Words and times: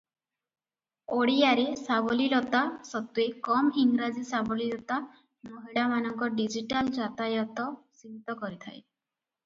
ଓଡ଼ିଆରେ 1.17 1.65
ସାବଲୀଳତା 1.81 2.61
ସତ୍ତ୍ୱେ 2.93 3.27
କମ 3.49 3.71
ଇଂରାଜୀ 3.83 4.25
ସାବଲୀଳତା 4.33 4.99
ମହିଳାମାନଙ୍କ 5.51 6.33
ଡିଜିଟାଲ 6.43 6.95
ଯାତାୟାତ 7.01 7.71
ସୀମିତ 8.03 8.41
କରିଥାଏ। 8.45 8.77